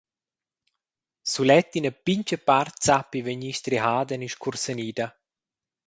Sulet 1.31 1.69
ina 1.79 1.91
pintga 2.05 2.37
part 2.47 2.73
sappi 2.87 3.19
vegnir 3.25 3.55
strihada 3.59 4.15
ni 4.17 4.29
scursanida. 4.33 5.07